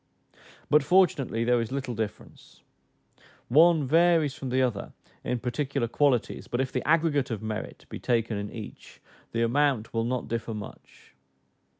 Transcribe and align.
But 0.67 0.81
fortunately 0.81 1.43
there 1.43 1.61
is 1.61 1.71
little 1.71 1.93
difference: 1.93 2.61
one 3.49 3.85
varies 3.85 4.33
from 4.33 4.49
the 4.49 4.63
other 4.63 4.93
in 5.23 5.37
particular 5.37 5.87
qualities; 5.87 6.47
but 6.47 6.59
if 6.59 6.71
the 6.71 6.81
aggregate 6.87 7.29
of 7.29 7.43
merit 7.43 7.85
be 7.87 7.99
taken 7.99 8.35
in 8.35 8.49
each, 8.51 8.99
the 9.31 9.43
amount 9.43 9.93
will 9.93 10.03
not 10.05 10.27
differ 10.27 10.55
much. 10.55 11.13